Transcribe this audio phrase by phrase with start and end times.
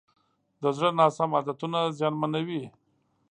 [0.61, 2.63] د زړه ناسم عادتونه زیانمنوي.